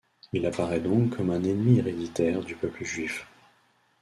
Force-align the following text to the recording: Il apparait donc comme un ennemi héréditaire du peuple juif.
Il 0.33 0.43
apparait 0.47 0.79
donc 0.79 1.15
comme 1.15 1.29
un 1.29 1.43
ennemi 1.43 1.77
héréditaire 1.77 2.43
du 2.43 2.55
peuple 2.55 2.83
juif. 2.83 3.27